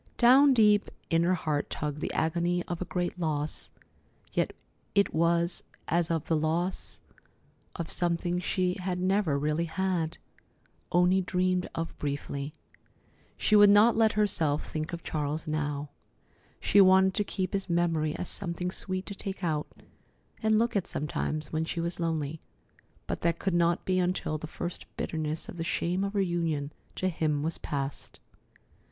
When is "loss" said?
3.19-3.69, 6.35-6.99